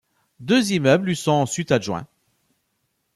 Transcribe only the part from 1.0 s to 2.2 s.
lui sont ensuite adjoints.